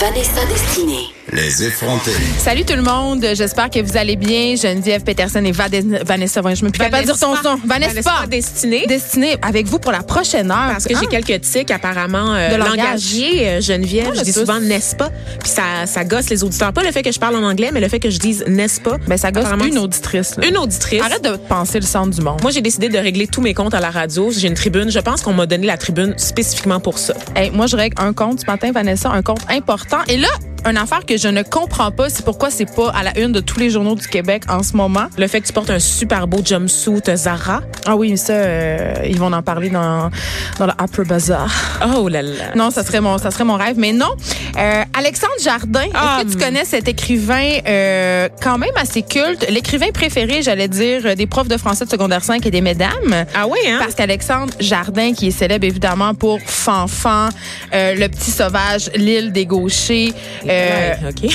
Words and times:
Vanessa 0.00 0.44
Destinée. 0.46 1.08
Les 1.30 1.62
effrontés. 1.64 2.12
Salut 2.38 2.64
tout 2.64 2.74
le 2.74 2.80
monde, 2.82 3.22
j'espère 3.34 3.68
que 3.68 3.80
vous 3.80 3.98
allez 3.98 4.16
bien. 4.16 4.54
Geneviève 4.56 5.02
Peterson 5.02 5.44
et 5.44 5.52
Vanessa, 5.52 6.40
je 6.54 6.64
me 6.64 6.70
capable 6.70 7.02
de 7.06 7.12
dire 7.12 7.18
ton 7.20 7.34
son. 7.36 7.58
Vanessa, 7.66 7.92
Vanessa 7.92 8.26
Destinée. 8.28 8.86
Destinée 8.86 9.36
avec 9.42 9.66
vous 9.66 9.78
pour 9.78 9.92
la 9.92 10.02
prochaine 10.02 10.50
heure. 10.50 10.70
Parce 10.70 10.84
que 10.86 10.94
Hein? 10.94 11.00
j'ai 11.02 11.06
quelques 11.20 11.42
tics 11.42 11.70
apparemment 11.70 12.34
euh, 12.34 12.52
De 12.52 12.56
langage. 12.56 12.76
langagier 12.78 13.48
euh, 13.48 13.60
Geneviève, 13.60 14.12
je 14.16 14.22
dis 14.22 14.32
tous. 14.32 14.40
souvent 14.40 14.58
n'est-ce 14.58 14.96
pas, 14.96 15.10
puis 15.40 15.50
ça 15.50 15.84
ça 15.84 16.04
gosse 16.04 16.30
les 16.30 16.42
auditeurs, 16.44 16.72
pas 16.72 16.82
le 16.82 16.92
fait 16.92 17.02
que 17.02 17.12
je 17.12 17.18
parle 17.20 17.36
en 17.36 17.42
anglais, 17.42 17.70
mais 17.74 17.80
le 17.80 17.88
fait 17.88 18.00
que 18.00 18.08
je 18.08 18.18
dise 18.18 18.44
n'est-ce 18.46 18.80
pas. 18.80 18.96
Ben, 19.06 19.18
ça 19.18 19.30
gosse 19.30 19.44
une 19.66 19.78
auditrice. 19.78 20.36
là. 20.36 20.46
Une 20.46 20.56
auditrice. 20.56 21.02
Arrête 21.02 21.22
de 21.24 21.36
penser 21.36 21.78
le 21.78 21.86
centre 21.86 22.16
du 22.16 22.22
monde. 22.22 22.40
Moi, 22.40 22.52
j'ai 22.52 22.62
décidé 22.62 22.88
de 22.88 22.96
régler 22.98 23.26
tous 23.26 23.42
mes 23.42 23.52
comptes 23.52 23.74
à 23.74 23.80
la 23.80 23.90
radio. 23.90 24.30
J'ai 24.30 24.48
une 24.48 24.54
tribune. 24.54 24.90
Je 24.90 25.00
pense 25.00 25.20
qu'on 25.20 25.34
m'a 25.34 25.44
donné 25.46 25.66
la 25.66 25.76
tribune 25.76 26.14
spécifiquement 26.16 26.80
pour 26.80 26.98
ça. 26.98 27.12
Hey, 27.36 27.50
moi, 27.50 27.66
je 27.66 27.76
règle 27.76 28.00
un 28.02 28.14
compte 28.14 28.40
ce 28.40 28.46
matin, 28.46 28.70
Vanessa, 28.72 29.10
un 29.10 29.22
compte 29.22 29.40
important. 29.50 29.87
Et 30.08 30.16
là, 30.16 30.28
une 30.68 30.76
affaire 30.76 31.04
que 31.06 31.16
je 31.16 31.28
ne 31.28 31.42
comprends 31.42 31.90
pas, 31.90 32.08
c'est 32.10 32.24
pourquoi 32.24 32.50
c'est 32.50 32.66
pas 32.66 32.90
à 32.90 33.02
la 33.02 33.18
une 33.18 33.32
de 33.32 33.40
tous 33.40 33.58
les 33.58 33.70
journaux 33.70 33.94
du 33.94 34.06
Québec 34.06 34.42
en 34.48 34.62
ce 34.62 34.76
moment. 34.76 35.06
Le 35.16 35.26
fait 35.26 35.40
que 35.40 35.46
tu 35.46 35.52
portes 35.52 35.70
un 35.70 35.78
super 35.78 36.26
beau 36.26 36.40
jumpsuit 36.44 37.00
Zara. 37.14 37.60
Ah 37.86 37.96
oui, 37.96 38.16
ça, 38.18 38.32
euh, 38.32 38.94
ils 39.06 39.18
vont 39.18 39.32
en 39.32 39.42
parler 39.42 39.70
dans, 39.70 40.10
dans 40.58 40.66
le 40.66 40.72
Upper 40.80 41.04
Bazaar. 41.04 41.50
Oh 41.96 42.08
là 42.08 42.22
là. 42.22 42.54
Non, 42.54 42.70
ça 42.70 42.84
serait 42.84 43.00
mon, 43.00 43.18
ça 43.18 43.30
serait 43.30 43.44
mon 43.44 43.56
rêve, 43.56 43.76
mais 43.78 43.92
non. 43.92 44.10
Euh, 44.56 44.82
Alexandre 44.94 45.32
Jardin, 45.42 45.86
Ah, 45.94 46.18
est-ce 46.20 46.34
que 46.34 46.38
tu 46.38 46.44
connais 46.44 46.64
cet 46.64 46.88
écrivain 46.88 47.58
euh, 47.66 48.28
quand 48.42 48.58
même 48.58 48.70
assez 48.76 49.02
culte, 49.02 49.46
l'écrivain 49.50 49.90
préféré, 49.92 50.42
j'allais 50.42 50.68
dire, 50.68 51.02
euh, 51.04 51.14
des 51.14 51.26
profs 51.26 51.48
de 51.48 51.56
français 51.56 51.84
de 51.84 51.90
secondaire 51.90 52.24
5 52.24 52.44
et 52.46 52.50
des 52.50 52.60
mesdames? 52.60 53.26
Ah 53.34 53.46
oui, 53.46 53.58
hein? 53.68 53.76
Parce 53.80 53.94
qu'Alexandre 53.94 54.52
Jardin, 54.58 55.12
qui 55.12 55.28
est 55.28 55.32
célèbre 55.32 55.64
évidemment 55.66 56.14
pour 56.14 56.40
Fanfan, 56.44 57.28
euh, 57.74 57.94
Le 57.94 58.08
Petit 58.08 58.30
Sauvage, 58.30 58.90
L'île 58.94 59.32
des 59.32 59.46
Gauchers. 59.46 60.12
euh, 60.48 60.48
Ouais, 60.48 60.98
OK. 61.10 61.30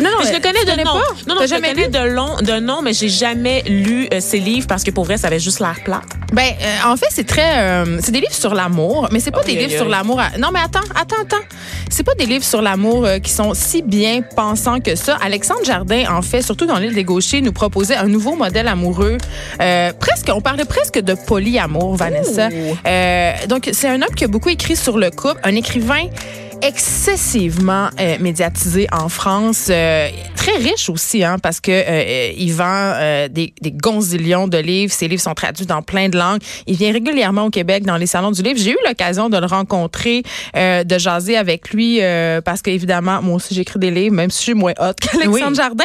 Non, 0.00 0.10
non, 0.10 0.16
Mais 0.22 0.28
je 0.28 0.32
le 0.34 0.40
connais 0.40 0.64
de 0.64 0.70
connais 0.70 0.84
nom. 0.84 0.92
pas? 0.92 1.14
Non, 1.26 1.34
non, 1.34 1.36
je 1.36 1.40
le 1.42 1.46
jamais 1.48 1.68
connais 1.74 1.86
lu? 1.86 1.90
de, 1.92 1.98
long, 2.14 2.36
de 2.36 2.60
nom, 2.60 2.82
mais 2.82 2.92
j'ai 2.92 3.08
jamais 3.08 3.62
lu 3.66 4.08
euh, 4.12 4.20
ses 4.20 4.38
livres 4.38 4.66
parce 4.68 4.84
que 4.84 4.90
pour 4.92 5.04
vrai, 5.04 5.16
ça 5.16 5.26
avait 5.26 5.40
juste 5.40 5.58
l'air 5.60 5.76
plat. 5.84 6.02
Ben, 6.32 6.52
euh, 6.60 6.76
en 6.92 6.96
fait, 6.96 7.06
c'est 7.10 7.26
très, 7.26 7.58
euh, 7.58 7.98
c'est 8.02 8.12
des 8.12 8.20
livres 8.20 8.34
sur 8.34 8.54
l'amour, 8.54 9.08
mais 9.10 9.18
c'est 9.18 9.30
pas 9.32 9.42
des 9.42 9.56
livres 9.56 9.72
sur 9.76 9.88
l'amour. 9.88 10.20
à- 10.20 10.36
Non, 10.38 10.50
mais 10.52 10.60
attends, 10.60 10.86
attends, 10.94 11.16
attends. 11.22 11.44
C'est 11.90 12.02
pas 12.04 12.14
des 12.14 12.26
livres 12.26 12.44
sur 12.44 12.57
l'amour 12.60 13.04
euh, 13.04 13.18
qui 13.18 13.30
sont 13.30 13.54
si 13.54 13.82
bien 13.82 14.22
pensants 14.22 14.80
que 14.80 14.94
ça. 14.94 15.16
Alexandre 15.20 15.64
Jardin, 15.64 16.04
en 16.10 16.22
fait, 16.22 16.42
surtout 16.42 16.66
dans 16.66 16.78
l'île 16.78 16.94
des 16.94 17.04
Gauchers, 17.04 17.40
nous 17.40 17.52
proposait 17.52 17.96
un 17.96 18.08
nouveau 18.08 18.34
modèle 18.34 18.68
amoureux. 18.68 19.18
Euh, 19.60 19.92
presque, 19.98 20.30
on 20.34 20.40
parlait 20.40 20.64
presque 20.64 20.98
de 20.98 21.14
polyamour, 21.14 21.96
Vanessa. 21.96 22.48
Euh, 22.86 23.32
donc, 23.48 23.68
c'est 23.72 23.88
un 23.88 24.02
homme 24.02 24.14
qui 24.14 24.24
a 24.24 24.28
beaucoup 24.28 24.48
écrit 24.48 24.76
sur 24.76 24.98
le 24.98 25.10
couple, 25.10 25.40
un 25.44 25.54
écrivain 25.54 26.08
excessivement 26.62 27.88
euh, 28.00 28.16
médiatisé 28.20 28.86
en 28.92 29.08
France, 29.08 29.68
euh, 29.70 30.08
très 30.36 30.56
riche 30.56 30.88
aussi, 30.88 31.24
hein, 31.24 31.38
parce 31.42 31.60
que 31.60 31.70
euh, 31.72 32.32
il 32.36 32.52
vend 32.52 32.64
euh, 32.66 33.28
des, 33.28 33.52
des 33.60 33.72
gonzillions 33.72 34.48
de 34.48 34.58
livres. 34.58 34.92
Ses 34.92 35.08
livres 35.08 35.22
sont 35.22 35.34
traduits 35.34 35.66
dans 35.66 35.82
plein 35.82 36.08
de 36.08 36.18
langues. 36.18 36.40
Il 36.66 36.76
vient 36.76 36.92
régulièrement 36.92 37.44
au 37.44 37.50
Québec 37.50 37.84
dans 37.84 37.96
les 37.96 38.06
salons 38.06 38.30
du 38.30 38.42
livre. 38.42 38.58
J'ai 38.58 38.72
eu 38.72 38.78
l'occasion 38.86 39.28
de 39.28 39.36
le 39.36 39.46
rencontrer, 39.46 40.22
euh, 40.56 40.84
de 40.84 40.98
jaser 40.98 41.36
avec 41.36 41.70
lui, 41.70 41.98
euh, 42.02 42.40
parce 42.40 42.62
qu'évidemment, 42.62 43.22
moi 43.22 43.36
aussi 43.36 43.54
j'écris 43.54 43.78
des 43.78 43.90
livres, 43.90 44.14
même 44.14 44.30
si 44.30 44.38
je 44.38 44.42
suis 44.44 44.54
moins 44.54 44.74
hot 44.78 44.92
qu'Alexandre 45.00 45.48
Oui. 45.48 45.54
Jardin. 45.54 45.84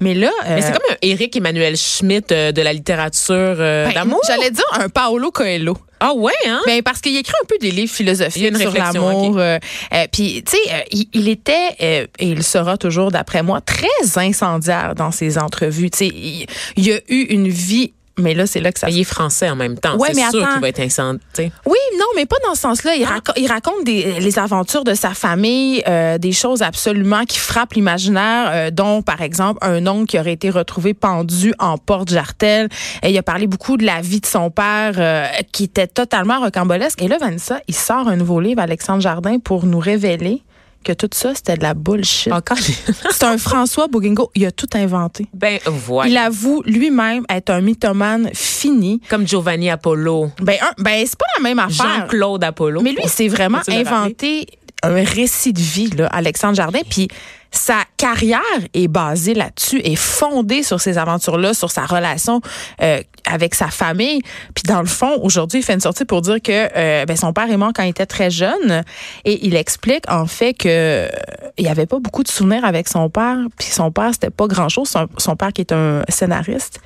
Mais 0.00 0.14
là, 0.14 0.30
Mais 0.48 0.62
c'est 0.62 0.72
comme 0.72 0.90
un 0.90 0.96
Éric 1.02 1.36
Emmanuel 1.36 1.76
Schmitt 1.76 2.32
euh, 2.32 2.52
de 2.52 2.62
la 2.62 2.72
littérature 2.72 3.34
euh, 3.34 3.86
ben, 3.86 3.94
d'amour. 3.94 4.20
J'allais 4.26 4.50
dire 4.50 4.64
un 4.72 4.88
Paolo 4.88 5.30
Coelho. 5.30 5.76
Ah 6.00 6.12
ouais, 6.14 6.32
hein? 6.46 6.60
Ben 6.66 6.82
parce 6.82 7.00
qu'il 7.00 7.16
écrit 7.16 7.32
un 7.42 7.46
peu 7.46 7.56
des 7.58 7.70
livres 7.70 7.92
philosophiques 7.92 8.42
une 8.48 8.56
sur 8.58 8.72
l'amour. 8.72 9.38
euh, 9.38 9.58
euh, 9.92 10.06
Puis 10.12 10.42
tu 10.44 10.52
sais, 10.56 10.74
euh, 10.74 10.80
il, 10.90 11.08
il 11.14 11.28
était 11.28 11.68
euh, 11.80 12.06
et 12.18 12.28
il 12.28 12.42
sera 12.42 12.76
toujours 12.76 13.10
d'après 13.10 13.42
moi 13.42 13.60
très 13.60 13.86
incendiaire 14.16 14.94
dans 14.94 15.10
ses 15.10 15.38
entrevues. 15.38 15.90
Tu 15.90 15.98
sais, 15.98 16.06
il, 16.08 16.46
il 16.76 16.92
a 16.92 16.98
eu 17.08 17.22
une 17.30 17.48
vie. 17.48 17.92
Mais 18.16 18.32
là, 18.34 18.46
c'est 18.46 18.60
là 18.60 18.70
que 18.70 18.78
ça. 18.78 18.88
Il 18.88 19.00
est 19.00 19.04
français 19.04 19.50
en 19.50 19.56
même 19.56 19.76
temps. 19.76 19.96
Ouais, 19.96 20.14
c'est 20.14 20.30
sûr 20.30 20.48
qu'il 20.48 20.60
va 20.60 20.68
être 20.68 20.80
incendie. 20.80 21.20
Oui, 21.38 21.78
non, 21.98 22.06
mais 22.14 22.26
pas 22.26 22.36
dans 22.46 22.54
ce 22.54 22.60
sens-là. 22.60 22.94
Il, 22.94 23.04
raco- 23.04 23.32
il 23.36 23.48
raconte 23.48 23.84
des, 23.84 24.20
les 24.20 24.38
aventures 24.38 24.84
de 24.84 24.94
sa 24.94 25.14
famille, 25.14 25.82
euh, 25.88 26.16
des 26.18 26.30
choses 26.30 26.62
absolument 26.62 27.24
qui 27.24 27.38
frappent 27.38 27.72
l'imaginaire, 27.72 28.50
euh, 28.52 28.70
dont, 28.70 29.02
par 29.02 29.20
exemple, 29.20 29.58
un 29.62 29.84
oncle 29.88 30.06
qui 30.06 30.18
aurait 30.20 30.32
été 30.34 30.48
retrouvé 30.50 30.94
pendu 30.94 31.54
en 31.58 31.76
porte-jartel. 31.76 32.68
Et 33.02 33.10
il 33.10 33.18
a 33.18 33.22
parlé 33.24 33.48
beaucoup 33.48 33.76
de 33.76 33.84
la 33.84 34.00
vie 34.00 34.20
de 34.20 34.26
son 34.26 34.48
père, 34.50 34.92
euh, 34.98 35.26
qui 35.50 35.64
était 35.64 35.88
totalement 35.88 36.40
rocambolesque. 36.40 37.02
Et 37.02 37.08
là, 37.08 37.18
Vanessa, 37.18 37.60
il 37.66 37.74
sort 37.74 38.06
un 38.06 38.16
nouveau 38.16 38.38
livre, 38.38 38.60
Alexandre 38.60 39.00
Jardin, 39.00 39.38
pour 39.40 39.66
nous 39.66 39.80
révéler 39.80 40.42
que 40.84 40.92
tout 40.92 41.10
ça, 41.12 41.34
c'était 41.34 41.56
de 41.56 41.62
la 41.62 41.74
bullshit. 41.74 42.32
Encore. 42.32 42.58
C'est 43.10 43.24
un 43.24 43.38
François 43.38 43.88
Bouguingo. 43.88 44.30
Il 44.34 44.46
a 44.46 44.52
tout 44.52 44.68
inventé. 44.74 45.26
ben, 45.32 45.58
voilà. 45.66 46.10
Il 46.10 46.16
avoue 46.16 46.62
lui-même 46.64 47.24
être 47.28 47.50
un 47.50 47.60
mythomane 47.60 48.30
fini. 48.32 49.00
Comme 49.08 49.26
Giovanni 49.26 49.70
Apollo. 49.70 50.30
Ben, 50.40 50.56
un, 50.60 50.82
ben 50.82 51.04
c'est 51.06 51.18
pas 51.18 51.26
la 51.38 51.42
même 51.42 51.58
affaire. 51.58 52.00
Jean-Claude 52.00 52.44
Apollo. 52.44 52.82
Mais 52.82 52.92
lui, 52.92 53.00
il 53.02 53.10
s'est 53.10 53.28
vraiment 53.28 53.60
inventé 53.68 54.46
un 54.84 55.04
récit 55.04 55.52
de 55.52 55.60
vie, 55.60 55.90
là, 55.90 56.06
Alexandre 56.06 56.54
Jardin. 56.54 56.80
Puis 56.88 57.08
sa 57.54 57.84
carrière 57.96 58.40
est 58.74 58.88
basée 58.88 59.32
là-dessus, 59.32 59.80
est 59.84 59.94
fondée 59.94 60.64
sur 60.64 60.80
ces 60.80 60.98
aventures-là, 60.98 61.54
sur 61.54 61.70
sa 61.70 61.86
relation 61.86 62.40
euh, 62.82 63.00
avec 63.30 63.54
sa 63.54 63.68
famille. 63.68 64.20
Puis 64.54 64.64
dans 64.66 64.80
le 64.80 64.88
fond, 64.88 65.20
aujourd'hui, 65.22 65.60
il 65.60 65.62
fait 65.62 65.74
une 65.74 65.80
sortie 65.80 66.04
pour 66.04 66.20
dire 66.20 66.42
que 66.42 66.68
euh, 66.76 67.04
ben, 67.06 67.16
son 67.16 67.32
père 67.32 67.50
est 67.50 67.56
mort 67.56 67.70
quand 67.72 67.84
il 67.84 67.90
était 67.90 68.06
très 68.06 68.30
jeune. 68.30 68.82
Et 69.24 69.46
il 69.46 69.54
explique 69.54 70.10
en 70.10 70.26
fait 70.26 70.54
que 70.54 70.68
euh, 70.68 71.08
il 71.56 71.68
avait 71.68 71.86
pas 71.86 72.00
beaucoup 72.00 72.24
de 72.24 72.28
souvenirs 72.28 72.64
avec 72.64 72.88
son 72.88 73.08
père. 73.08 73.38
Puis 73.56 73.68
son 73.68 73.92
père, 73.92 74.10
c'était 74.12 74.30
pas 74.30 74.48
grand-chose. 74.48 74.88
Son, 74.88 75.08
son 75.16 75.36
père 75.36 75.52
qui 75.52 75.60
est 75.60 75.72
un 75.72 76.02
scénariste. 76.08 76.80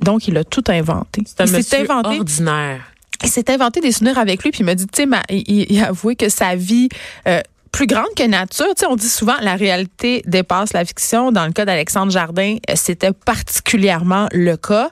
Donc, 0.00 0.28
il 0.28 0.36
a 0.36 0.44
tout 0.44 0.64
inventé. 0.68 1.22
C'est 1.26 1.42
un 1.42 1.46
il 1.46 1.52
monsieur 1.52 1.80
inventé 1.80 2.18
ordinaire. 2.18 2.89
Il 3.22 3.28
s'est 3.28 3.50
inventé 3.50 3.80
des 3.80 3.92
souvenirs 3.92 4.18
avec 4.18 4.42
lui, 4.42 4.50
puis 4.50 4.60
il 4.60 4.66
m'a 4.66 4.74
dit, 4.74 4.86
tu 4.86 5.02
sais, 5.02 5.08
il, 5.30 5.66
il 5.70 5.82
a 5.82 5.88
avoué 5.88 6.16
que 6.16 6.28
sa 6.28 6.56
vie 6.56 6.88
euh, 7.28 7.40
plus 7.72 7.86
grande 7.86 8.12
que 8.16 8.26
nature, 8.26 8.74
tu 8.74 8.80
sais, 8.80 8.86
on 8.86 8.96
dit 8.96 9.08
souvent 9.08 9.36
la 9.40 9.56
réalité 9.56 10.22
dépasse 10.26 10.72
la 10.72 10.84
fiction. 10.84 11.32
Dans 11.32 11.46
le 11.46 11.52
cas 11.52 11.64
d'Alexandre 11.64 12.12
Jardin, 12.12 12.56
euh, 12.68 12.72
c'était 12.76 13.12
particulièrement 13.12 14.28
le 14.32 14.56
cas. 14.56 14.90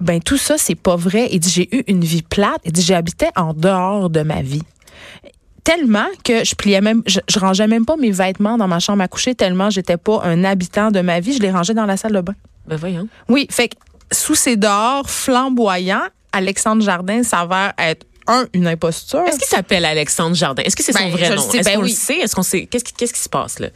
Ben 0.00 0.20
tout 0.20 0.36
ça, 0.36 0.58
c'est 0.58 0.74
pas 0.74 0.96
vrai. 0.96 1.28
Il 1.30 1.38
dit, 1.40 1.50
j'ai 1.50 1.76
eu 1.76 1.84
une 1.86 2.02
vie 2.02 2.22
plate. 2.22 2.60
Il 2.64 2.72
dit, 2.72 2.82
j'habitais 2.82 3.30
en 3.36 3.54
dehors 3.54 4.10
de 4.10 4.22
ma 4.22 4.42
vie. 4.42 4.62
Tellement 5.62 6.08
que 6.24 6.44
je 6.44 6.56
pliais 6.56 6.80
même, 6.80 7.02
je, 7.06 7.20
je 7.28 7.38
rangeais 7.38 7.68
même 7.68 7.86
pas 7.86 7.96
mes 7.96 8.10
vêtements 8.10 8.58
dans 8.58 8.66
ma 8.66 8.80
chambre 8.80 9.00
à 9.00 9.06
coucher 9.06 9.36
tellement 9.36 9.70
j'étais 9.70 9.96
pas 9.96 10.20
un 10.24 10.42
habitant 10.42 10.90
de 10.90 11.00
ma 11.00 11.20
vie. 11.20 11.34
Je 11.34 11.40
les 11.40 11.52
rangeais 11.52 11.74
dans 11.74 11.86
la 11.86 11.96
salle 11.96 12.12
de 12.12 12.20
bain. 12.20 12.34
Ben 12.66 12.74
voyons. 12.74 13.06
Oui, 13.28 13.46
fait 13.48 13.68
que 13.68 13.76
sous 14.10 14.34
ses 14.34 14.56
dehors 14.56 15.08
flamboyants, 15.08 16.08
Alexandre 16.32 16.82
Jardin 16.82 17.22
s'avère 17.22 17.72
être 17.78 18.06
un 18.26 18.46
une 18.52 18.66
imposture. 18.68 19.20
Est-ce 19.26 19.38
qu'il 19.38 19.48
s'appelle 19.48 19.84
Alexandre 19.84 20.36
Jardin? 20.36 20.62
Est-ce 20.62 20.76
que 20.76 20.82
c'est 20.82 20.92
son 20.92 20.98
Ben, 21.00 21.10
vrai 21.10 21.28
nom? 21.30 21.42
Est-ce 21.50 21.64
ben 21.64 21.74
qu'on 21.76 21.82
oui. 21.82 21.90
le 21.90 21.94
sait? 21.96 22.18
Est-ce 22.18 22.34
qu'on 22.36 22.42
sait? 22.42 22.66
Qu'est-ce 22.66 22.84
qui, 22.84 22.92
qu'est-ce 22.92 23.12
qui 23.12 23.20
se 23.20 23.28
passe 23.28 23.58
là? 23.58 23.68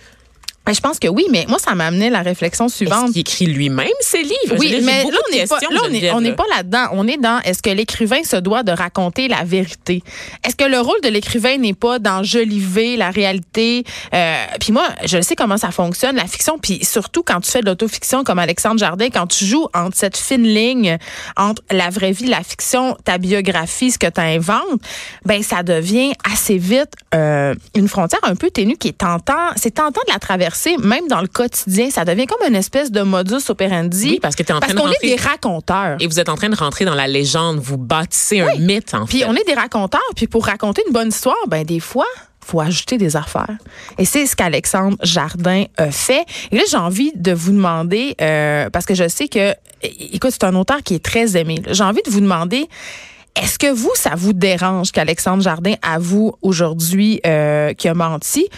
Ben, 0.67 0.75
je 0.75 0.81
pense 0.81 0.99
que 0.99 1.07
oui, 1.09 1.25
mais 1.31 1.47
moi 1.49 1.59
ça 1.59 1.75
m'a 1.75 1.87
amené 1.87 2.11
la 2.11 2.23
réflexion 2.23 2.67
Est-ce 2.67 2.77
suivante. 2.77 3.13
qu'il 3.13 3.21
écrit 3.21 3.47
lui-même 3.47 3.87
ses 4.01 4.23
livres? 4.23 4.57
Oui, 4.59 4.81
mais 4.83 5.05
là, 5.05 5.11
on 5.29 5.37
n'est 5.37 5.47
pas, 5.47 5.59
questions, 5.59 5.71
là, 5.71 5.81
on 5.85 5.87
est- 5.87 5.91
Geneviève, 5.93 6.15
on 6.17 6.21
n'est 6.21 6.31
là. 6.31 6.35
pas 6.35 6.45
là-dedans. 6.57 6.87
On 6.93 7.07
est 7.07 7.19
dans 7.19 7.39
est-ce 7.45 7.63
que 7.63 7.71
l'écrivain 7.71 8.23
se 8.25 8.37
doit 8.37 8.63
de 8.65 8.73
raconter 8.73 9.29
la 9.29 9.45
vérité? 9.45 10.03
Est-ce 10.45 10.57
que 10.57 10.65
le 10.65 10.81
rôle 10.81 11.01
de 11.03 11.09
l'écrivain 11.09 11.57
n'est 11.57 11.73
pas 11.75 11.99
d'enjoliver 12.01 12.97
la 12.97 13.11
réalité? 13.11 13.85
Euh, 14.13 14.35
puis 14.61 14.73
moi, 14.73 14.89
je 15.05 15.21
sais 15.23 15.37
comment 15.37 15.57
ça 15.57 15.71
fonctionne, 15.71 16.17
la 16.17 16.27
fiction. 16.27 16.59
Puis 16.59 16.85
surtout 16.85 17.23
quand 17.23 17.41
tu 17.41 17.51
fais 17.51 17.61
de 17.61 17.67
l'autofiction 17.67 18.25
comme 18.25 18.39
Alexandre 18.39 18.79
Jardin, 18.79 19.09
quand 19.11 19.27
tu 19.29 19.45
joues 19.45 19.69
entre 19.75 19.97
cette 19.97 20.17
fine 20.17 20.43
ligne 20.43 20.99
entre 21.37 21.63
la 21.71 21.91
vraie 21.91 22.13
vie, 22.13 22.27
la 22.27 22.43
fiction, 22.43 22.97
ta 23.05 23.19
biographie, 23.19 23.91
ce 23.93 23.99
que 23.99 24.09
tu 24.09 24.21
inventes, 24.21 24.81
ben 25.25 25.43
ça 25.43 25.63
devient 25.63 26.13
assez 26.33 26.59
vite 26.59 26.91
euh, 27.15 27.55
une 27.77 27.89
frontière 27.89 28.21
un 28.25 28.35
peu 28.35 28.51
ténue 28.51 28.77
qui 28.77 28.89
est 28.89 28.99
tentant. 28.99 29.35
C'est 29.57 29.71
tentant 29.75 30.01
de 30.09 30.13
la 30.13 30.19
traverser, 30.19 30.56
même 30.83 31.09
dans 31.09 31.21
le 31.21 31.29
quotidien. 31.29 31.91
Ça 31.91 32.05
devient 32.05 32.27
comme 32.27 32.47
une 32.49 32.57
espèce 32.57 32.91
de 32.91 33.03
modus 33.03 33.49
operandi. 33.49 34.11
Oui, 34.11 34.19
parce 34.21 34.35
que 34.37 34.43
t'es 34.43 34.53
en 34.53 34.61
train 34.61 34.75
de 34.75 34.79
qu'on 34.79 34.89
est 34.91 35.03
des 35.03 35.17
raconteurs. 35.17 35.97
Et 36.01 36.07
vous 36.07 36.19
êtes 36.21 36.29
en 36.29 36.37
train 36.37 36.49
de 36.49 36.57
rentrer 36.57 36.85
dans 36.85 36.95
la 36.95 37.07
légende. 37.07 37.59
Vous 37.59 37.77
bâtissez 37.79 38.41
un 38.41 38.57
mythe, 38.59 38.95
en 38.95 39.07
Puis 39.07 39.21
fait. 39.21 39.25
on 39.27 39.35
est 39.35 39.47
des 39.47 39.55
raconteurs. 39.55 40.01
Puis 40.15 40.27
pour 40.27 40.47
raconter 40.47 40.83
une 40.87 40.93
bonne 40.93 41.09
histoire, 41.09 41.37
ben 41.49 41.65
des 41.65 41.81
fois, 41.81 42.07
faut 42.45 42.61
ajouter 42.61 42.97
des 42.97 43.17
affaires. 43.17 43.57
Et 43.99 44.05
c'est 44.05 44.25
ce 44.27 44.37
qu'Alexandre 44.37 44.97
Jardin 45.03 45.65
a 45.77 45.91
fait. 45.91 46.25
Et 46.53 46.57
là, 46.57 46.63
j'ai 46.71 46.77
envie 46.77 47.13
de 47.15 47.33
vous 47.33 47.51
demander, 47.53 48.15
euh, 48.21 48.71
parce 48.71 48.87
que 48.87 48.95
je 48.95 49.09
sais 49.09 49.27
que, 49.29 49.53
écoute, 49.83 50.31
c'est 50.33 50.45
un 50.45 50.55
auteur 50.55 50.83
qui 50.85 50.95
est 50.95 51.05
très 51.05 51.37
aimé. 51.37 51.57
J'ai 51.71 51.83
envie 51.85 52.03
de 52.07 52.11
vous 52.11 52.21
demander, 52.21 52.69
Est-ce 53.35 53.59
que 53.59 53.71
vous, 53.71 53.91
ça 53.95 54.13
vous 54.17 54.33
dérange 54.33 54.93
qu'Alexandre 54.93 55.43
Jardin 55.43 55.75
avoue 55.83 56.35
aujourd'hui 56.41 57.21
euh, 57.27 57.75
qu'il 57.75 57.91
a 57.91 57.95
menti? 57.95 58.49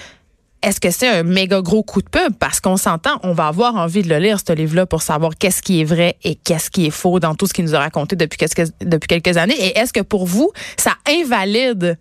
Est-ce 0.60 0.80
que 0.80 0.90
c'est 0.90 1.08
un 1.08 1.22
méga 1.22 1.60
gros 1.60 1.84
coup 1.84 2.02
de 2.02 2.08
pub? 2.08 2.34
Parce 2.38 2.60
qu'on 2.60 2.76
s'entend, 2.76 3.20
on 3.22 3.32
va 3.32 3.46
avoir 3.46 3.76
envie 3.76 4.02
de 4.02 4.08
le 4.08 4.18
lire, 4.18 4.38
ce 4.44 4.52
livre-là, 4.52 4.86
pour 4.86 5.02
savoir 5.02 5.32
qu'est-ce 5.38 5.62
qui 5.62 5.80
est 5.80 5.84
vrai 5.84 6.16
et 6.24 6.34
qu'est-ce 6.34 6.68
qui 6.68 6.86
est 6.86 6.90
faux 6.90 7.20
dans 7.20 7.36
tout 7.36 7.46
ce 7.46 7.54
qu'il 7.54 7.64
nous 7.64 7.76
a 7.76 7.78
raconté 7.78 8.16
depuis 8.16 8.38
quelques, 8.38 8.72
depuis 8.80 9.06
quelques 9.06 9.36
années. 9.36 9.54
Et 9.56 9.78
est-ce 9.78 9.92
que 9.92 10.00
pour 10.00 10.26
vous, 10.26 10.50
ça 10.76 10.94
invalide 11.08 11.96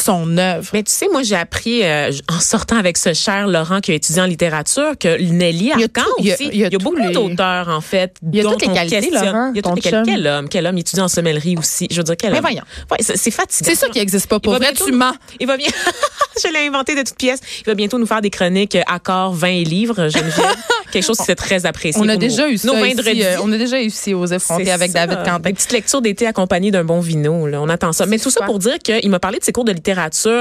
son 0.00 0.38
œuvre. 0.38 0.68
Mais 0.72 0.82
tu 0.82 0.92
sais, 0.92 1.08
moi, 1.10 1.22
j'ai 1.22 1.36
appris 1.36 1.84
euh, 1.84 2.10
en 2.28 2.40
sortant 2.40 2.76
avec 2.76 2.96
ce 2.96 3.12
cher 3.12 3.46
Laurent 3.46 3.80
qui 3.80 3.92
a 3.92 3.94
étudié 3.94 4.22
en 4.22 4.26
littérature 4.26 4.96
que 4.98 5.20
Nelly 5.20 5.72
Arcan 5.72 6.02
aussi. 6.18 6.50
Il 6.52 6.56
y 6.56 6.64
a, 6.64 6.70
beaucoup 6.70 6.96
les... 6.96 7.12
d'auteurs, 7.12 7.68
en 7.68 7.80
fait. 7.80 8.16
Il 8.32 8.36
y 8.36 8.40
a 8.40 8.44
toutes 8.44 8.62
les 8.62 8.72
qualités, 8.72 9.10
Laurent. 9.10 9.52
Il 9.52 9.56
y 9.56 9.58
a 9.58 9.62
toutes 9.62 9.80
qualités. 9.80 10.12
Quel 10.12 10.26
homme? 10.26 10.48
Quel 10.48 10.66
homme? 10.66 10.76
Il 10.76 10.80
étudie 10.80 11.00
en 11.00 11.08
sommellerie 11.08 11.56
aussi. 11.56 11.86
Je 11.90 11.96
veux 11.96 12.04
dire, 12.04 12.16
quel 12.16 12.30
Mais 12.32 12.38
homme? 12.38 12.42
voyons. 12.42 12.62
Ouais, 12.90 12.98
c'est 13.00 13.30
fatigant. 13.30 13.70
C'est 13.70 13.74
ça 13.74 13.88
qui 13.88 13.98
n'existe 13.98 14.28
pas 14.28 14.40
pour 14.40 14.54
vrai. 14.54 14.72
Tu 14.72 14.92
mens. 14.92 15.14
Il 15.38 15.46
va 15.46 15.56
bien. 15.56 15.68
Je 16.42 16.50
l'ai 16.52 16.66
inventé 16.66 16.94
de 16.94 17.02
toutes 17.02 17.16
pièces. 17.16 17.40
Il 17.60 17.66
va 17.66 17.74
bientôt 17.74 17.98
nous 17.98 18.06
faire 18.06 18.20
des 18.20 18.30
chroniques 18.30 18.78
accords, 18.86 19.32
vin 19.32 19.48
et 19.48 19.64
livres, 19.64 20.08
Geneviève. 20.08 20.56
Quelque 20.90 21.04
chose 21.04 21.18
qui 21.18 21.24
c'est 21.24 21.36
très 21.36 21.66
apprécié. 21.66 22.00
On 22.02 22.08
a 22.08 22.16
déjà 22.16 22.48
eu 22.48 22.58
ça 22.58 22.72
ici, 22.86 23.22
euh, 23.22 23.36
On 23.42 23.52
a 23.52 23.58
déjà 23.58 23.80
eu 23.80 23.86
ici 23.86 24.14
aux 24.14 24.26
effrontés 24.26 24.72
avec 24.72 24.90
ça. 24.90 25.06
David 25.06 25.24
Quentin. 25.24 25.50
Une 25.50 25.54
petite 25.54 25.72
lecture 25.72 26.00
d'été 26.00 26.26
accompagnée 26.26 26.70
d'un 26.70 26.84
bon 26.84 27.00
vino. 27.00 27.46
Là. 27.46 27.60
On 27.60 27.68
attend 27.68 27.92
ça. 27.92 28.06
Mais 28.06 28.18
tout 28.18 28.30
ça 28.30 28.44
pour 28.44 28.58
dire 28.58 28.78
qu'il 28.78 29.08
m'a 29.10 29.20
parlé 29.20 29.38
de 29.38 29.44
ses 29.44 29.52
cours 29.52 29.64
de 29.64 29.72
littérature. 29.72 29.89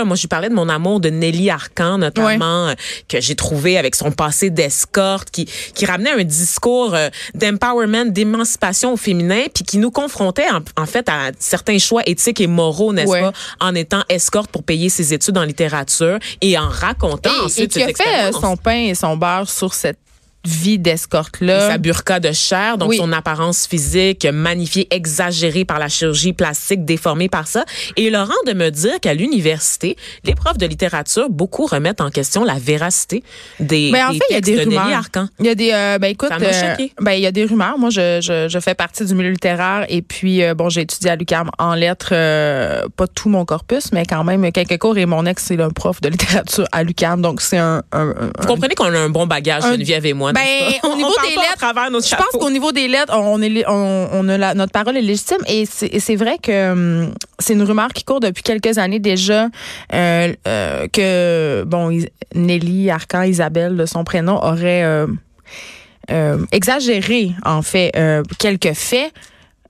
Moi, 0.06 0.16
je 0.16 0.22
lui 0.22 0.28
parlais 0.28 0.50
de 0.50 0.54
mon 0.54 0.70
amour 0.70 1.00
de 1.00 1.10
Nelly 1.10 1.50
Arcan, 1.50 1.98
notamment, 1.98 2.68
ouais. 2.68 2.76
que 3.08 3.20
j'ai 3.22 3.36
trouvé 3.36 3.78
avec 3.78 3.96
son 3.96 4.12
passé 4.12 4.50
d'escorte, 4.50 5.30
qui, 5.32 5.46
qui 5.46 5.86
ramenait 5.86 6.12
un 6.12 6.24
discours 6.24 6.94
euh, 6.94 7.10
d'empowerment, 7.34 8.06
d'émancipation 8.06 8.94
au 8.94 8.98
féminin, 8.98 9.46
puis 9.54 9.64
qui 9.64 9.78
nous 9.78 9.92
confrontait 9.92 10.50
en, 10.50 10.62
en, 10.82 10.86
fait 10.86 11.08
à 11.10 11.32
certains 11.40 11.78
choix 11.78 12.02
éthiques 12.06 12.42
et 12.42 12.48
moraux, 12.48 12.94
n'est-ce 12.94 13.10
ouais. 13.10 13.22
pas, 13.22 13.34
en 13.60 13.76
étant 13.76 14.04
escorte 14.10 14.52
pour 14.52 14.64
payer 14.64 14.90
ses 14.90 15.14
études 15.14 15.38
en 15.38 15.44
littérature 15.44 16.20
et 16.42 16.58
en 16.58 16.70
racontant 16.70 17.30
et, 17.42 17.46
ensuite 17.46 17.78
et 17.78 17.94
qui 17.94 18.02
a 18.02 18.04
fait 18.04 18.32
son 18.32 18.58
pain 18.58 18.88
et 18.88 18.96
son 18.96 19.18
beurre 19.18 19.50
sur 19.50 19.74
cette 19.74 20.00
vie 20.46 20.80
d'escorte-là. 20.80 21.70
Sa 21.70 21.78
burqa 21.78 22.20
de 22.20 22.32
chair, 22.32 22.78
donc 22.78 22.90
oui. 22.90 22.98
son 22.98 23.12
apparence 23.12 23.68
physique 23.68 24.26
magnifiée, 24.26 24.88
exagérée 24.92 25.66
par 25.66 25.80
la 25.80 25.90
chirurgie 25.90 26.34
plastique, 26.34 26.86
déformée 26.86 27.30
par 27.30 27.48
ça. 27.48 27.66
Et 27.98 28.10
Laurent 28.10 28.34
de 28.48 28.54
me 28.54 28.70
dire 28.70 29.00
qu'à 29.02 29.14
l'université, 29.14 29.98
les 30.24 30.36
profs 30.36 30.58
de 30.58 30.66
littérature, 30.66 31.30
beaucoup 31.30 31.66
remettent 31.66 32.02
en 32.02 32.10
question 32.10 32.44
la 32.44 32.56
véracité 32.56 33.24
des, 33.60 33.92
ben, 33.92 34.08
en 34.08 34.12
des 34.12 34.18
fait, 34.18 34.26
il 34.30 34.34
y 34.34 34.38
a 34.38 34.42
des 34.42 34.56
de 34.56 34.62
rumeurs. 34.62 34.86
Nelly 34.86 34.96
Arcan. 34.96 35.28
Il 35.40 35.46
y 35.46 35.50
a 35.50 35.56
des, 35.56 35.72
euh, 35.74 35.98
ben 36.00 36.08
écoute, 36.08 36.32
euh, 36.32 36.76
ben 37.02 37.12
il 37.12 37.22
y 37.22 37.28
a 37.28 37.32
des 37.32 37.46
rumeurs. 37.46 37.78
Moi, 37.78 37.90
je, 37.90 38.20
je, 38.22 38.48
je, 38.50 38.60
fais 38.60 38.76
partie 38.76 39.06
du 39.06 39.16
milieu 39.16 39.32
littéraire 39.32 39.86
et 39.90 40.02
puis 40.02 40.44
euh, 40.44 40.54
bon, 40.54 40.70
j'ai 40.70 40.82
étudié 40.82 41.12
à 41.12 41.16
l'UQAM 41.16 41.50
en 41.58 41.74
lettres, 41.74 42.10
euh, 42.14 42.84
pas 42.96 43.08
tout 43.08 43.30
mon 43.30 43.46
corpus, 43.46 43.92
mais 43.92 44.06
quand 44.06 44.24
même 44.24 44.52
quelques 44.52 44.78
cours. 44.78 44.98
Et 44.98 45.06
mon 45.06 45.26
ex, 45.26 45.44
c'est 45.44 45.62
un 45.62 45.70
prof 45.70 46.00
de 46.02 46.10
littérature 46.10 46.66
à 46.72 46.84
l'UQAM, 46.84 47.22
donc 47.22 47.42
c'est 47.42 47.58
un, 47.58 47.84
un, 47.92 48.10
un, 48.10 48.32
Vous 48.40 48.48
comprenez 48.48 48.76
qu'on 48.76 48.94
a 48.94 49.00
un 49.00 49.10
bon 49.10 49.28
bagage, 49.28 49.64
un, 49.66 49.74
Geneviève 49.74 50.06
et 50.06 50.14
moi. 50.14 50.29
Ben, 50.34 50.74
au 50.84 50.96
niveau 50.96 51.10
on 51.10 51.28
des 51.28 51.36
lettres, 51.36 52.08
je 52.10 52.16
pense 52.16 52.40
qu'au 52.40 52.50
niveau 52.50 52.72
des 52.72 52.88
lettres, 52.88 53.14
on 53.16 53.42
est, 53.42 53.68
on, 53.68 54.10
on 54.12 54.30
a 54.30 54.38
la, 54.38 54.54
notre 54.54 54.72
parole 54.72 54.98
est 54.98 55.02
légitime 55.02 55.40
et 55.48 55.66
c'est 55.66 56.16
vrai 56.16 56.38
que 56.42 56.72
hum, 56.72 57.14
c'est 57.40 57.54
une 57.54 57.64
rumeur 57.64 57.90
qui 57.90 58.04
court 58.04 58.20
depuis 58.20 58.44
quelques 58.44 58.78
années 58.78 59.00
déjà 59.00 59.48
euh, 59.94 60.34
euh, 60.48 60.88
que 60.88 61.64
bon 61.66 61.98
Nelly 62.36 62.90
Arcan 62.90 63.24
Isabelle 63.24 63.76
de 63.76 63.86
son 63.86 64.04
prénom 64.04 64.38
aurait 64.44 64.84
euh, 64.84 66.46
exagéré 66.52 67.32
en 67.46 67.62
fait 67.62 67.92
quelques 68.40 68.74
faits, 68.74 69.12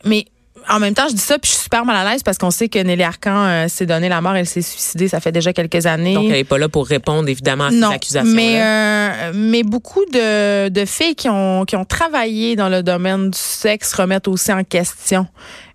mais 0.06 0.26
en 0.70 0.80
même 0.80 0.94
temps, 0.94 1.08
je 1.10 1.16
dis 1.16 1.22
ça, 1.22 1.40
puis 1.40 1.50
je 1.50 1.56
suis 1.56 1.64
super 1.64 1.86
mal 1.86 1.96
à 1.96 2.12
l'aise 2.12 2.24
parce 2.24 2.38
qu'on 2.38 2.52
sait 2.52 2.70
que 2.70 2.80
Nelly 2.80 3.04
Arcan 3.04 3.46
euh, 3.46 3.68
s'est 3.68 3.86
donné 3.86 4.10
la 4.10 4.22
mort, 4.22 4.36
elle 4.36 4.46
s'est 4.46 4.62
suicidée, 4.62 5.08
ça 5.08 5.20
fait 5.20 5.32
déjà 5.32 5.52
quelques 5.52 5.86
années. 5.86 6.14
Donc, 6.14 6.26
elle 6.26 6.32
n'est 6.32 6.44
pas 6.44 6.58
là 6.58 6.70
pour 6.70 6.86
répondre, 6.88 7.28
évidemment, 7.28 7.66
à 7.66 7.70
ces 7.72 7.78
non, 7.78 7.90
accusations. 7.90 8.32
Mais, 8.34 8.62
euh, 8.62 9.32
mais 9.34 9.64
beaucoup 9.64 10.06
de, 10.06 10.70
de 10.70 10.86
filles 10.86 11.16
qui 11.16 11.30
ont, 11.30 11.66
qui 11.66 11.76
ont 11.76 11.86
travaillé 11.86 12.56
dans 12.56 12.70
le 12.70 12.84
domaine 12.84 13.32
du 13.32 13.38
sexe 13.38 13.94
remettent 13.94 14.28
aussi 14.28 14.52
en 14.54 14.64
question 14.64 15.28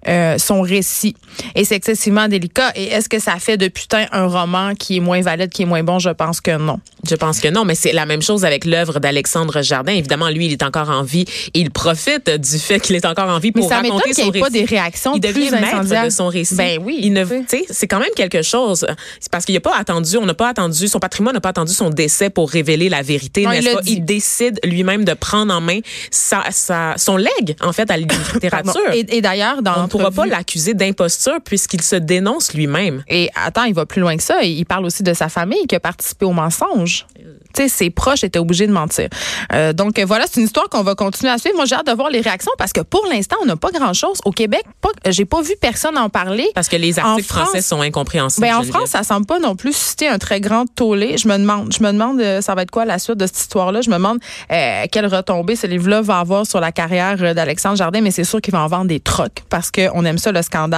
euh, 0.09 0.39
son 0.39 0.61
récit. 0.61 1.17
Et 1.55 1.65
c'est 1.65 1.77
excessivement 1.77 2.29
délicat. 2.29 2.73
Et 2.75 2.85
est-ce 2.85 3.09
que 3.09 3.19
ça 3.19 3.37
fait 3.39 3.56
de 3.56 3.69
putain 3.69 4.06
un 4.12 4.27
roman 4.27 4.75
qui 4.75 4.97
est 4.99 5.01
moins 5.01 5.21
valide, 5.21 5.51
qui 5.51 5.62
est 5.62 5.67
moins 5.67 5.83
bon? 5.83 5.99
Je 5.99 6.11
pense 6.11 6.41
que 6.41 6.56
non. 6.56 6.81
Je 7.09 7.15
pense 7.15 7.41
que 7.41 7.49
non, 7.49 7.65
mais 7.65 7.75
c'est 7.75 7.93
la 7.93 8.06
même 8.06 8.23
chose 8.23 8.45
avec 8.45 8.65
l'œuvre 8.65 8.99
d'Alexandre 8.99 9.62
Jardin. 9.62 9.93
Évidemment, 9.93 10.31
lui, 10.31 10.47
il 10.47 10.53
est 10.53 10.62
encore 10.62 10.89
en 10.89 11.03
vie 11.03 11.25
et 11.53 11.61
il 11.61 11.71
profite 11.71 12.31
du 12.31 12.59
fait 12.59 12.81
qu'il 12.81 12.97
est 12.97 13.05
encore 13.05 13.29
en 13.29 13.39
vie 13.39 13.53
pour 13.53 13.65
mais 13.65 13.69
ça 13.69 13.83
raconter 13.83 14.15
son 14.15 14.31
récit. 14.31 14.41
pas 14.41 14.51
des 14.51 14.65
réactions 14.65 15.15
il 15.15 15.21
devient 15.21 15.49
plus 15.49 15.53
maître 15.53 16.05
de 16.05 16.11
son 16.11 16.29
récit. 16.29 16.55
Ben 16.55 16.79
oui. 16.83 16.99
Il 17.03 17.12
ne, 17.12 17.25
c'est 17.71 17.87
quand 17.87 18.01
même 18.01 18.11
quelque 18.17 18.43
chose. 18.43 18.87
C'est 19.21 19.31
parce 19.31 19.45
qu'il 19.45 19.55
n'a 19.55 19.61
pas 19.61 19.77
attendu, 19.77 20.17
on 20.17 20.27
n'a 20.27 20.35
pas 20.35 20.49
attendu, 20.49 20.89
son 20.89 20.99
patrimoine 21.01 21.35
n'a 21.35 21.41
pas 21.41 21.51
attendu 21.51 21.73
son 21.73 21.91
décès 21.91 22.31
pour 22.31 22.51
révéler 22.51 22.89
la 22.89 23.03
vérité, 23.03 23.47
n'est-ce 23.47 23.75
pas? 23.75 23.83
Dit. 23.83 23.95
Il 23.95 24.05
décide 24.05 24.59
lui-même 24.65 25.05
de 25.05 25.15
prendre 25.15 25.53
en 25.53 25.61
main 25.61 25.81
sa, 26.11 26.45
sa, 26.51 26.95
son 26.97 27.17
legs, 27.17 27.56
en 27.61 27.73
fait, 27.73 27.91
à 27.91 27.97
la 27.99 28.05
littérature. 28.05 28.81
et, 28.93 29.05
et 29.17 29.21
d'ailleurs, 29.21 29.62
dans 29.62 29.89
pourra 29.99 30.11
pas 30.11 30.26
l'accuser 30.26 30.75
d'imposture 30.75 31.38
puisqu'il 31.44 31.82
se 31.82 31.96
dénonce 31.96 32.55
lui-même. 32.55 33.02
Et 33.08 33.31
attends, 33.35 33.64
il 33.64 33.75
va 33.75 33.87
plus 33.87 34.00
loin 34.00 34.17
que 34.17 34.23
ça. 34.23 34.43
Il 34.43 34.64
parle 34.67 34.85
aussi 34.85 35.02
de 35.02 35.14
sa 35.14 35.29
famille 35.29 35.67
qui 35.67 35.75
a 35.75 35.81
participé 35.81 36.25
au 36.25 36.32
mensonge. 36.32 37.06
Tu 37.55 37.62
sais, 37.62 37.69
ses 37.69 37.91
proches 37.91 38.25
étaient 38.25 38.41
obligés 38.41 38.67
de 38.67 38.73
mentir. 38.73 39.08
Euh, 39.52 39.73
donc 39.73 39.99
voilà, 40.00 40.25
c'est 40.29 40.41
une 40.41 40.46
histoire 40.46 40.69
qu'on 40.69 40.82
va 40.82 40.96
continuer 40.96 41.31
à 41.31 41.38
suivre. 41.38 41.55
Moi, 41.55 41.67
j'ai 41.67 41.76
hâte 41.76 41.87
de 41.87 41.93
voir 41.93 42.11
les 42.11 42.20
réactions 42.20 42.50
parce 42.58 42.73
que 42.73 42.81
pour 42.81 43.06
l'instant, 43.08 43.37
on 43.43 43.46
n'a 43.46 43.56
pas 43.56 43.70
grand-chose 43.70 44.19
au 44.25 44.32
Québec. 44.32 44.64
J'ai 45.06 45.25
pas 45.25 45.41
vu 45.41 45.52
personne 45.61 45.96
en 45.96 46.08
parler. 46.08 46.50
Parce 46.55 46.69
que 46.69 46.76
les 46.76 46.99
articles 46.99 47.29
français 47.29 47.62
sont 47.62 47.81
incompréhensibles. 47.81 48.46
Ben 48.46 48.56
en 48.56 48.64
France, 48.64 48.91
ça 48.91 49.05
semble 49.05 49.26
pas 49.26 49.38
non 49.38 49.55
plus 49.55 49.73
susciter 49.73 50.08
un 50.08 50.19
très 50.19 50.41
grand 50.41 50.64
tollé. 50.67 51.17
Je 51.17 51.29
me 51.29 51.38
demande, 51.38 51.73
je 51.73 51.82
me 51.82 51.93
demande, 51.93 52.20
euh, 52.20 52.41
ça 52.41 52.55
va 52.56 52.62
être 52.62 52.70
quoi 52.73 52.85
la 52.85 52.99
suite 52.99 53.19
de 53.19 53.26
cette 53.26 53.38
histoire-là? 53.38 53.82
Je 53.82 53.91
me 53.91 53.94
demande 53.94 54.19
euh, 54.50 54.85
quelle 54.91 55.06
retombée 55.06 55.55
ce 55.55 55.69
livre-là 55.69 56.02
va 56.02 56.19
avoir 56.19 56.46
sur 56.46 56.61
la 56.61 56.73
carrière 56.73 57.35
d'Alexandre 57.35 57.76
Jardin. 57.76 58.00
Mais 58.00 58.11
c'est 58.11 58.25
sûr 58.25 58.41
qu'il 58.41 58.52
va 58.52 58.62
en 58.62 58.67
vendre 58.67 58.87
des 58.87 59.00
trocs 59.00 59.44
parce 59.49 59.70
qu'on 59.88 60.04
aime 60.04 60.19
ça 60.19 60.32
le 60.32 60.42
scandale. 60.42 60.75